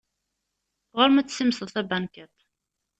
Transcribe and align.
Ɣur-m 0.97 1.19
ad 1.19 1.27
tessimseḍ 1.27 1.69
tabankiṭ. 1.71 2.35